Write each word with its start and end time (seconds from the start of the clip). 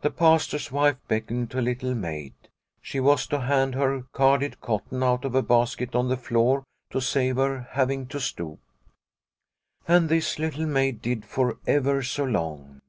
The 0.00 0.10
Pastor's 0.10 0.72
wife 0.72 0.96
beckoned 1.06 1.50
to 1.50 1.60
Little 1.60 1.94
Maid. 1.94 2.32
She 2.80 2.98
was 2.98 3.26
to 3.26 3.40
hand 3.42 3.74
her 3.74 4.04
carded 4.14 4.62
cotton 4.62 5.02
out 5.02 5.26
of 5.26 5.34
a 5.34 5.42
basket 5.42 5.94
on 5.94 6.08
the 6.08 6.16
floor 6.16 6.64
to 6.88 6.98
save 7.02 7.36
her 7.36 7.68
having 7.72 8.06
to 8.06 8.18
stoop. 8.20 8.60
And 9.86 10.08
this 10.08 10.38
Little 10.38 10.64
Maid 10.64 11.02
did 11.02 11.26
for 11.26 11.58
ever 11.66 12.02
so 12.02 12.24
long. 12.24 12.80